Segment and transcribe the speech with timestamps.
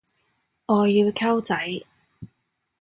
[0.65, 1.85] 我要溝仔